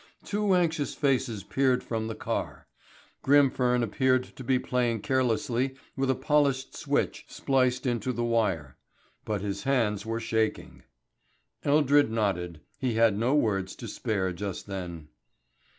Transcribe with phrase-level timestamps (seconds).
[0.23, 2.65] Two anxious faces peered from the car.
[3.21, 8.77] Grimfern appeared to be playing carelessly with a polished switch spliced into the wire.
[9.25, 10.81] But his hands were shaking.
[11.63, 12.61] Eldred nodded.
[12.79, 15.09] He had no words to spare just then.